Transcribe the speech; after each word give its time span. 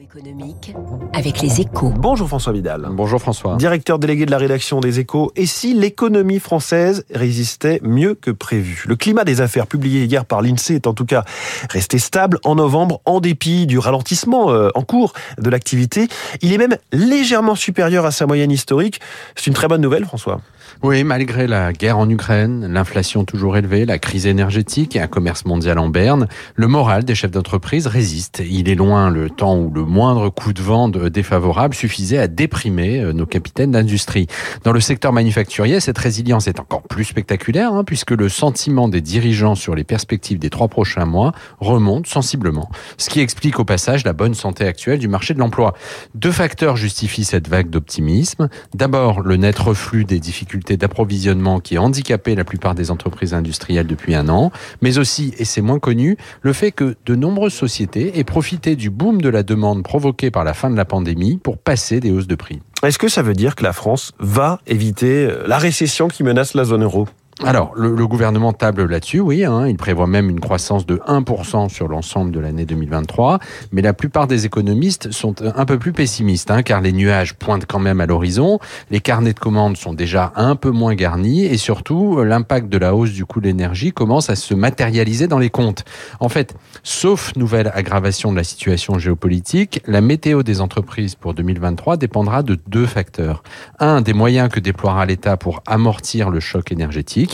économique 0.00 0.74
avec 1.12 1.42
les 1.42 1.60
échos. 1.60 1.92
Bonjour 1.94 2.26
François 2.26 2.52
Vidal. 2.52 2.88
Bonjour 2.90 3.20
François. 3.20 3.56
Directeur 3.56 3.98
délégué 3.98 4.24
de 4.24 4.30
la 4.30 4.38
rédaction 4.38 4.80
des 4.80 4.98
échos. 4.98 5.30
Et 5.36 5.44
si 5.46 5.74
l'économie 5.74 6.38
française 6.38 7.04
résistait 7.12 7.80
mieux 7.82 8.14
que 8.14 8.30
prévu? 8.30 8.84
Le 8.86 8.96
climat 8.96 9.24
des 9.24 9.40
affaires 9.40 9.66
publié 9.66 10.04
hier 10.04 10.24
par 10.24 10.40
l'INSEE 10.40 10.76
est 10.76 10.86
en 10.86 10.94
tout 10.94 11.04
cas 11.04 11.24
resté 11.68 11.98
stable 11.98 12.38
en 12.44 12.54
novembre 12.54 13.00
en 13.04 13.20
dépit 13.20 13.66
du 13.66 13.78
ralentissement 13.78 14.50
euh, 14.50 14.70
en 14.74 14.82
cours 14.82 15.12
de 15.38 15.50
l'activité. 15.50 16.08
Il 16.40 16.52
est 16.52 16.58
même 16.58 16.76
légèrement 16.92 17.54
supérieur 17.54 18.06
à 18.06 18.10
sa 18.10 18.26
moyenne 18.26 18.50
historique. 18.50 19.00
C'est 19.36 19.48
une 19.48 19.54
très 19.54 19.68
bonne 19.68 19.82
nouvelle 19.82 20.06
François. 20.06 20.40
Oui, 20.82 21.04
malgré 21.04 21.46
la 21.46 21.72
guerre 21.72 21.98
en 21.98 22.08
Ukraine, 22.08 22.66
l'inflation 22.72 23.24
toujours 23.24 23.56
élevée, 23.56 23.84
la 23.84 23.98
crise 23.98 24.26
énergétique 24.26 24.96
et 24.96 25.00
un 25.00 25.06
commerce 25.06 25.44
mondial 25.44 25.78
en 25.78 25.88
berne, 25.88 26.26
le 26.54 26.68
moral 26.68 27.04
des 27.04 27.14
chefs 27.14 27.30
d'entreprise 27.30 27.86
résiste. 27.86 28.42
Il 28.48 28.68
est 28.68 28.74
loin 28.74 29.10
le 29.10 29.28
temps 29.28 29.56
où 29.58 29.70
le 29.70 29.84
moindre 29.84 30.30
coup 30.30 30.52
de 30.52 30.62
vent 30.62 30.88
défavorable 30.88 31.74
suffisait 31.74 32.18
à 32.18 32.28
déprimer 32.28 33.00
euh, 33.00 33.12
nos 33.12 33.26
capitaines 33.26 33.72
d'industrie. 33.72 34.26
Dans 34.64 34.72
le 34.72 34.80
secteur 34.80 35.12
manufacturier, 35.12 35.80
cette 35.80 35.98
résilience 35.98 36.46
est 36.46 36.60
encore 36.60 36.82
plus 36.82 37.04
spectaculaire 37.04 37.72
hein, 37.74 37.84
puisque 37.84 38.12
le 38.12 38.28
sentiment 38.28 38.88
des 38.88 39.00
dirigeants 39.00 39.54
sur 39.54 39.74
les 39.74 39.84
perspectives 39.84 40.38
des 40.38 40.50
trois 40.50 40.68
prochains 40.68 41.04
mois 41.04 41.32
remonte 41.58 42.06
sensiblement, 42.06 42.70
ce 42.96 43.10
qui 43.10 43.20
explique 43.20 43.58
au 43.58 43.64
passage 43.64 44.04
la 44.04 44.12
bonne 44.12 44.34
santé 44.34 44.66
actuelle 44.66 44.98
du 44.98 45.08
marché 45.08 45.34
de 45.34 45.38
l'emploi. 45.38 45.74
Deux 46.14 46.32
facteurs 46.32 46.76
justifient 46.76 47.24
cette 47.24 47.48
vague 47.48 47.70
d'optimisme. 47.70 48.48
D'abord, 48.74 49.20
le 49.20 49.36
net 49.36 49.58
reflux 49.58 50.04
des 50.04 50.20
difficultés 50.20 50.59
d'approvisionnement 50.60 51.60
qui 51.60 51.76
a 51.76 51.82
handicapé 51.82 52.34
la 52.34 52.44
plupart 52.44 52.74
des 52.74 52.90
entreprises 52.90 53.34
industrielles 53.34 53.86
depuis 53.86 54.14
un 54.14 54.28
an, 54.28 54.52
mais 54.82 54.98
aussi, 54.98 55.34
et 55.38 55.44
c'est 55.44 55.60
moins 55.60 55.78
connu, 55.78 56.16
le 56.42 56.52
fait 56.52 56.72
que 56.72 56.96
de 57.06 57.14
nombreuses 57.14 57.54
sociétés 57.54 58.18
aient 58.18 58.24
profité 58.24 58.76
du 58.76 58.90
boom 58.90 59.20
de 59.20 59.28
la 59.28 59.42
demande 59.42 59.82
provoqué 59.82 60.30
par 60.30 60.44
la 60.44 60.54
fin 60.54 60.70
de 60.70 60.76
la 60.76 60.84
pandémie 60.84 61.38
pour 61.38 61.58
passer 61.58 62.00
des 62.00 62.10
hausses 62.10 62.26
de 62.26 62.34
prix. 62.34 62.60
Est-ce 62.82 62.98
que 62.98 63.08
ça 63.08 63.22
veut 63.22 63.34
dire 63.34 63.56
que 63.56 63.62
la 63.62 63.72
France 63.72 64.12
va 64.18 64.60
éviter 64.66 65.28
la 65.46 65.58
récession 65.58 66.08
qui 66.08 66.22
menace 66.22 66.54
la 66.54 66.64
zone 66.64 66.84
euro? 66.84 67.08
Alors, 67.42 67.72
le, 67.74 68.06
gouvernement 68.06 68.52
table 68.52 68.84
là-dessus, 68.84 69.18
oui. 69.18 69.44
Hein, 69.44 69.66
il 69.66 69.76
prévoit 69.78 70.06
même 70.06 70.28
une 70.28 70.40
croissance 70.40 70.84
de 70.84 70.96
1% 71.08 71.70
sur 71.70 71.88
l'ensemble 71.88 72.32
de 72.32 72.38
l'année 72.38 72.66
2023. 72.66 73.38
Mais 73.72 73.80
la 73.80 73.94
plupart 73.94 74.26
des 74.26 74.44
économistes 74.44 75.10
sont 75.10 75.34
un 75.42 75.64
peu 75.64 75.78
plus 75.78 75.92
pessimistes, 75.92 76.50
hein, 76.50 76.62
car 76.62 76.82
les 76.82 76.92
nuages 76.92 77.34
pointent 77.34 77.64
quand 77.64 77.78
même 77.78 78.02
à 78.02 78.06
l'horizon. 78.06 78.58
Les 78.90 79.00
carnets 79.00 79.32
de 79.32 79.38
commandes 79.38 79.78
sont 79.78 79.94
déjà 79.94 80.32
un 80.36 80.54
peu 80.54 80.70
moins 80.70 80.94
garnis. 80.94 81.46
Et 81.46 81.56
surtout, 81.56 82.22
l'impact 82.22 82.68
de 82.68 82.76
la 82.76 82.94
hausse 82.94 83.12
du 83.12 83.24
coût 83.24 83.40
de 83.40 83.46
l'énergie 83.46 83.92
commence 83.92 84.28
à 84.28 84.36
se 84.36 84.52
matérialiser 84.52 85.26
dans 85.26 85.38
les 85.38 85.50
comptes. 85.50 85.84
En 86.20 86.28
fait, 86.28 86.54
sauf 86.82 87.34
nouvelle 87.36 87.70
aggravation 87.74 88.32
de 88.32 88.36
la 88.36 88.44
situation 88.44 88.98
géopolitique, 88.98 89.80
la 89.86 90.02
météo 90.02 90.42
des 90.42 90.60
entreprises 90.60 91.14
pour 91.14 91.32
2023 91.32 91.96
dépendra 91.96 92.42
de 92.42 92.58
deux 92.66 92.86
facteurs. 92.86 93.42
Un, 93.78 94.02
des 94.02 94.12
moyens 94.12 94.50
que 94.50 94.60
déploiera 94.60 95.06
l'État 95.06 95.38
pour 95.38 95.62
amortir 95.66 96.28
le 96.28 96.40
choc 96.40 96.70
énergétique 96.70 97.29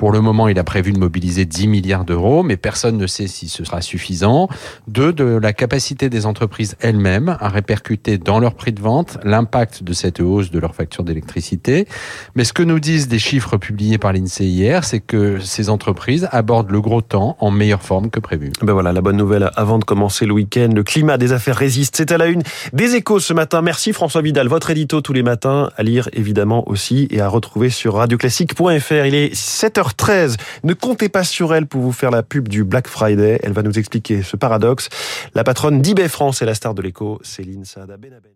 pour 0.00 0.12
le 0.12 0.22
moment, 0.22 0.48
il 0.48 0.58
a 0.58 0.64
prévu 0.64 0.92
de 0.92 0.98
mobiliser 0.98 1.44
10 1.44 1.68
milliards 1.68 2.06
d'euros, 2.06 2.42
mais 2.42 2.56
personne 2.56 2.96
ne 2.96 3.06
sait 3.06 3.26
si 3.26 3.50
ce 3.50 3.64
sera 3.64 3.82
suffisant. 3.82 4.48
Deux, 4.88 5.12
de 5.12 5.24
la 5.24 5.52
capacité 5.52 6.08
des 6.08 6.24
entreprises 6.24 6.76
elles-mêmes 6.80 7.36
à 7.38 7.50
répercuter 7.50 8.16
dans 8.16 8.38
leur 8.40 8.54
prix 8.54 8.72
de 8.72 8.80
vente 8.80 9.18
l'impact 9.24 9.82
de 9.84 9.92
cette 9.92 10.20
hausse 10.20 10.50
de 10.50 10.58
leur 10.58 10.74
facture 10.74 11.04
d'électricité. 11.04 11.86
Mais 12.34 12.44
ce 12.44 12.54
que 12.54 12.62
nous 12.62 12.80
disent 12.80 13.08
des 13.08 13.18
chiffres 13.18 13.58
publiés 13.58 13.98
par 13.98 14.14
l'INSEE 14.14 14.46
hier, 14.46 14.84
c'est 14.84 15.00
que 15.00 15.38
ces 15.38 15.68
entreprises 15.68 16.28
abordent 16.32 16.70
le 16.70 16.80
gros 16.80 17.02
temps 17.02 17.36
en 17.38 17.50
meilleure 17.50 17.82
forme 17.82 18.08
que 18.08 18.20
prévu. 18.20 18.52
Ben 18.62 18.72
voilà, 18.72 18.92
la 18.94 19.02
bonne 19.02 19.18
nouvelle 19.18 19.50
avant 19.56 19.78
de 19.78 19.84
commencer 19.84 20.24
le 20.24 20.32
week-end. 20.32 20.70
Le 20.74 20.82
climat 20.82 21.18
des 21.18 21.32
affaires 21.32 21.56
résiste. 21.56 21.96
C'est 21.96 22.10
à 22.10 22.16
la 22.16 22.26
une 22.26 22.42
des 22.72 22.94
échos 22.94 23.20
ce 23.20 23.34
matin. 23.34 23.60
Merci 23.60 23.92
François 23.92 24.22
Vidal. 24.22 24.48
Votre 24.48 24.70
édito 24.70 25.02
tous 25.02 25.12
les 25.12 25.22
matins 25.22 25.70
à 25.76 25.82
lire 25.82 26.08
évidemment 26.14 26.66
aussi 26.68 27.06
et 27.10 27.20
à 27.20 27.28
retrouver 27.28 27.68
sur 27.68 27.96
radioclassique.fr. 27.96 29.04
Il 29.04 29.14
est 29.14 29.34
7h13. 29.40 30.36
Ne 30.64 30.74
comptez 30.74 31.08
pas 31.08 31.24
sur 31.24 31.54
elle 31.54 31.66
pour 31.66 31.80
vous 31.80 31.92
faire 31.92 32.10
la 32.10 32.22
pub 32.22 32.48
du 32.48 32.64
Black 32.64 32.88
Friday. 32.88 33.40
Elle 33.42 33.52
va 33.52 33.62
nous 33.62 33.78
expliquer 33.78 34.22
ce 34.22 34.36
paradoxe. 34.36 34.88
La 35.34 35.44
patronne 35.44 35.82
d'eBay 35.82 36.08
France 36.08 36.42
et 36.42 36.44
la 36.44 36.54
star 36.54 36.74
de 36.74 36.82
l'écho, 36.82 37.18
Céline 37.22 37.64
Saada 37.64 37.96
Benaben. 37.96 38.32